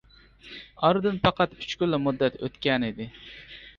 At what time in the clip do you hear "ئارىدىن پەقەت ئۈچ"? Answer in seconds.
0.87-1.75